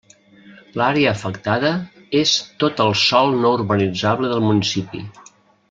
[0.79, 1.71] L'àrea afectada
[2.21, 2.31] és
[2.65, 5.05] tot el sòl no urbanitzable del municipi.